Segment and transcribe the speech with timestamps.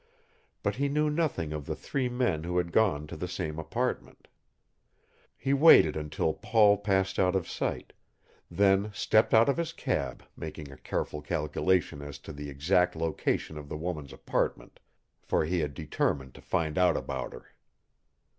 [0.63, 4.27] But he knew nothing of the three men who had gone to the same apartment.
[5.37, 7.93] He waited until Paul passed out of sight,
[8.49, 13.59] then stepped out of his cab, making a careful calculation as to the exact location
[13.59, 14.79] of the woman's apartment,
[15.21, 17.51] for he had determined to find out about her.